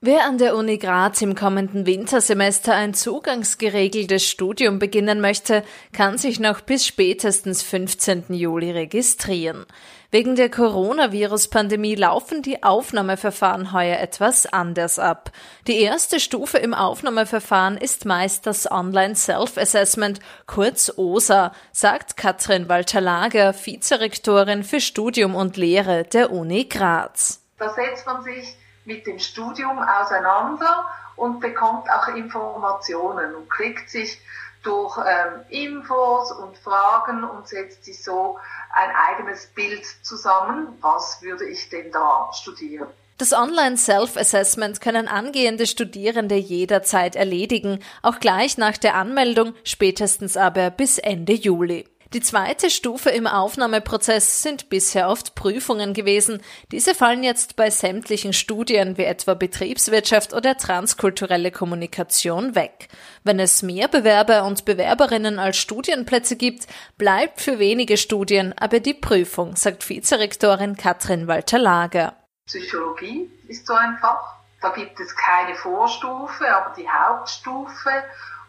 Wer 0.00 0.26
an 0.26 0.38
der 0.38 0.54
Uni 0.54 0.78
Graz 0.78 1.20
im 1.22 1.34
kommenden 1.34 1.84
Wintersemester 1.84 2.72
ein 2.72 2.94
zugangsgeregeltes 2.94 4.24
Studium 4.24 4.78
beginnen 4.78 5.20
möchte, 5.20 5.64
kann 5.92 6.18
sich 6.18 6.38
noch 6.38 6.60
bis 6.60 6.86
spätestens 6.86 7.64
15. 7.64 8.26
Juli 8.28 8.70
registrieren. 8.70 9.66
Wegen 10.12 10.36
der 10.36 10.50
Coronavirus-Pandemie 10.50 11.96
laufen 11.96 12.42
die 12.42 12.62
Aufnahmeverfahren 12.62 13.72
heuer 13.72 13.98
etwas 13.98 14.46
anders 14.46 15.00
ab. 15.00 15.32
Die 15.66 15.80
erste 15.80 16.20
Stufe 16.20 16.58
im 16.58 16.74
Aufnahmeverfahren 16.74 17.76
ist 17.76 18.04
meist 18.04 18.46
das 18.46 18.70
Online 18.70 19.16
Self-Assessment, 19.16 20.20
kurz 20.46 20.92
OSA, 20.96 21.52
sagt 21.72 22.16
Katrin 22.16 22.68
Walter-Lager, 22.68 23.52
Vizerektorin 23.52 24.62
für 24.62 24.80
Studium 24.80 25.34
und 25.34 25.56
Lehre 25.56 26.04
der 26.04 26.30
Uni 26.30 26.66
Graz. 26.66 27.42
Da 27.58 27.74
setzt 27.74 28.06
man 28.06 28.22
sich 28.22 28.54
mit 28.84 29.06
dem 29.06 29.18
Studium 29.18 29.78
auseinander 29.78 30.86
und 31.16 31.40
bekommt 31.40 31.90
auch 31.90 32.08
Informationen 32.08 33.34
und 33.34 33.50
kriegt 33.50 33.90
sich 33.90 34.20
durch 34.62 34.98
ähm, 34.98 35.44
Infos 35.50 36.32
und 36.32 36.56
Fragen 36.58 37.24
und 37.24 37.46
setzt 37.46 37.84
sich 37.84 38.02
so 38.02 38.38
ein 38.72 38.90
eigenes 39.08 39.46
Bild 39.46 39.84
zusammen, 40.02 40.76
was 40.80 41.22
würde 41.22 41.48
ich 41.48 41.68
denn 41.70 41.90
da 41.92 42.30
studieren. 42.32 42.88
Das 43.18 43.32
Online 43.32 43.76
Self-Assessment 43.76 44.80
können 44.80 45.08
angehende 45.08 45.66
Studierende 45.66 46.36
jederzeit 46.36 47.16
erledigen, 47.16 47.82
auch 48.02 48.20
gleich 48.20 48.58
nach 48.58 48.76
der 48.76 48.94
Anmeldung, 48.94 49.54
spätestens 49.64 50.36
aber 50.36 50.70
bis 50.70 50.98
Ende 50.98 51.32
Juli. 51.32 51.84
Die 52.14 52.22
zweite 52.22 52.70
Stufe 52.70 53.10
im 53.10 53.26
Aufnahmeprozess 53.26 54.42
sind 54.42 54.70
bisher 54.70 55.10
oft 55.10 55.34
Prüfungen 55.34 55.92
gewesen. 55.92 56.40
Diese 56.72 56.94
fallen 56.94 57.22
jetzt 57.22 57.54
bei 57.54 57.68
sämtlichen 57.68 58.32
Studien 58.32 58.96
wie 58.96 59.04
etwa 59.04 59.34
Betriebswirtschaft 59.34 60.32
oder 60.32 60.56
transkulturelle 60.56 61.50
Kommunikation 61.50 62.54
weg. 62.54 62.88
Wenn 63.24 63.38
es 63.38 63.62
mehr 63.62 63.88
Bewerber 63.88 64.44
und 64.44 64.64
Bewerberinnen 64.64 65.38
als 65.38 65.58
Studienplätze 65.58 66.36
gibt, 66.36 66.66
bleibt 66.96 67.42
für 67.42 67.58
wenige 67.58 67.98
Studien 67.98 68.54
aber 68.56 68.80
die 68.80 68.94
Prüfung, 68.94 69.54
sagt 69.56 69.86
Vizerektorin 69.86 70.78
Katrin 70.78 71.28
Walter-Lager. 71.28 72.16
Psychologie 72.46 73.30
ist 73.48 73.66
so 73.66 73.74
ein 73.74 73.98
Fach. 74.00 74.36
Da 74.62 74.70
gibt 74.70 74.98
es 74.98 75.14
keine 75.14 75.54
Vorstufe, 75.54 76.48
aber 76.48 76.74
die 76.74 76.88
Hauptstufe 76.88 77.90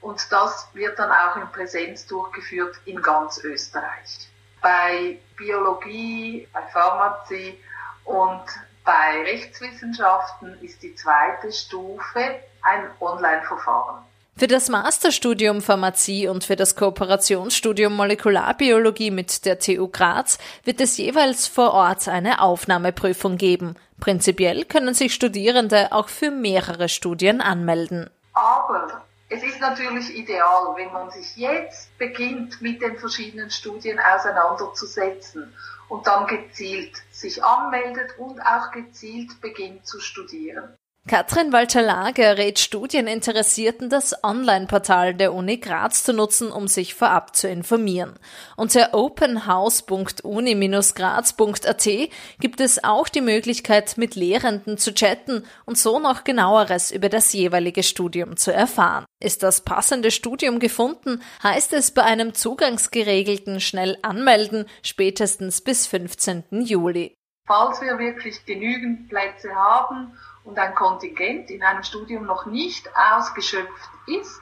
und 0.02 0.32
das 0.32 0.68
wird 0.74 0.98
dann 0.98 1.12
auch 1.12 1.36
in 1.38 1.48
Präsenz 1.52 2.06
durchgeführt 2.08 2.76
in 2.86 3.02
ganz 3.02 3.44
Österreich. 3.44 4.30
Bei 4.62 5.18
Biologie, 5.38 6.48
bei 6.54 6.62
Pharmazie 6.74 7.60
und 8.04 8.44
bei 8.84 9.22
Rechtswissenschaften 9.24 10.58
ist 10.62 10.82
die 10.82 10.96
zweite 10.96 11.52
Stufe 11.52 12.42
ein 12.62 12.90
Online-Verfahren. 13.00 14.04
Für 14.40 14.48
das 14.48 14.70
Masterstudium 14.70 15.62
Pharmazie 15.62 16.30
und 16.30 16.46
für 16.46 16.56
das 16.56 16.78
Kooperationsstudium 16.78 17.94
Molekularbiologie 17.94 19.12
mit 19.12 19.46
der 19.46 19.60
TU 19.60 19.90
Graz 19.90 20.40
wird 20.64 20.80
es 20.80 20.98
jeweils 20.98 21.46
vor 21.46 21.74
Ort 21.74 22.08
eine 22.08 22.42
Aufnahmeprüfung 22.42 23.36
geben. 23.38 23.76
Prinzipiell 24.00 24.64
können 24.64 24.94
sich 24.94 25.14
Studierende 25.14 25.92
auch 25.92 26.08
für 26.08 26.32
mehrere 26.32 26.88
Studien 26.88 27.42
anmelden. 27.42 28.10
Aber 28.34 29.04
es 29.30 29.44
ist 29.44 29.62
natürlich 29.62 30.16
ideal, 30.18 30.76
wenn 30.76 30.92
man 30.92 31.12
sich 31.12 31.36
jetzt 31.38 31.96
beginnt, 32.00 32.62
mit 32.62 32.82
den 32.82 32.98
verschiedenen 32.98 33.52
Studien 33.52 34.00
auseinanderzusetzen 34.00 35.54
und 35.88 36.08
dann 36.08 36.26
gezielt 36.26 36.96
sich 37.12 37.44
anmeldet 37.44 38.18
und 38.18 38.42
auch 38.42 38.72
gezielt 38.72 39.40
beginnt 39.40 39.86
zu 39.86 40.00
studieren. 40.00 40.76
Katrin 41.08 41.52
Walter-Lager 41.52 42.38
rät 42.38 42.60
Studieninteressierten, 42.60 43.90
das 43.90 44.24
Online-Portal 44.24 45.16
der 45.16 45.34
Uni 45.34 45.58
Graz 45.58 46.04
zu 46.04 46.14
nutzen, 46.14 46.52
um 46.52 46.68
sich 46.68 46.94
vorab 46.94 47.36
zu 47.36 47.48
informieren. 47.48 48.14
Unter 48.58 48.94
openhouse.uni-graz.at 48.94 51.88
gibt 52.40 52.62
es 52.62 52.84
auch 52.84 53.10
die 53.10 53.22
Möglichkeit, 53.22 53.98
mit 53.98 54.14
Lehrenden 54.14 54.78
zu 54.78 54.94
chatten 54.94 55.46
und 55.66 55.80
so 55.80 55.98
noch 55.98 56.26
genaueres 56.26 56.92
über 56.92 57.10
das 57.10 57.34
jeweilige 57.34 57.82
Studium 57.82 58.38
zu 58.38 58.54
erfahren. 58.54 59.06
Ist 59.20 59.42
das 59.42 59.62
passende 59.62 60.12
Studium 60.12 60.60
gefunden, 60.60 61.24
heißt 61.42 61.74
es 61.74 61.90
bei 61.92 62.04
einem 62.04 62.36
zugangsgeregelten 62.36 63.62
schnell 63.62 63.98
anmelden, 64.04 64.66
spätestens 64.84 65.62
bis 65.62 65.88
15. 65.88 66.44
Juli. 66.52 67.19
Falls 67.50 67.82
wir 67.82 67.98
wirklich 67.98 68.46
genügend 68.46 69.10
Plätze 69.10 69.56
haben 69.56 70.16
und 70.44 70.60
ein 70.60 70.76
Kontingent 70.76 71.50
in 71.50 71.64
einem 71.64 71.82
Studium 71.82 72.28
noch 72.28 72.46
nicht 72.46 72.88
ausgeschöpft 72.96 73.90
ist, 74.06 74.40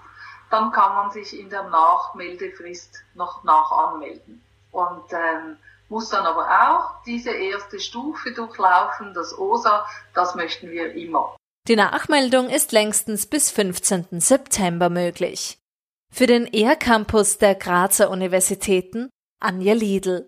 dann 0.51 0.73
kann 0.73 0.93
man 0.93 1.11
sich 1.11 1.39
in 1.39 1.49
der 1.49 1.63
Nachmeldefrist 1.69 3.05
noch 3.15 3.45
nachanmelden. 3.45 4.43
Und 4.71 5.05
ähm, 5.13 5.55
muss 5.87 6.09
dann 6.09 6.25
aber 6.25 6.49
auch 6.49 7.01
diese 7.05 7.31
erste 7.31 7.79
Stufe 7.79 8.33
durchlaufen, 8.33 9.13
das 9.13 9.37
OSA, 9.37 9.85
das 10.13 10.35
möchten 10.35 10.69
wir 10.69 10.93
immer. 10.93 11.37
Die 11.69 11.77
Nachmeldung 11.77 12.49
ist 12.49 12.73
längstens 12.73 13.25
bis 13.25 13.51
15. 13.51 14.19
September 14.19 14.89
möglich. 14.89 15.57
Für 16.13 16.27
den 16.27 16.45
ER-Campus 16.45 17.37
der 17.37 17.55
Grazer 17.55 18.09
Universitäten 18.09 19.09
Anja 19.39 19.75
Liedl. 19.75 20.27